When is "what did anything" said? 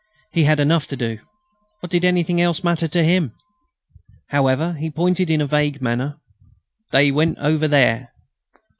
1.81-2.41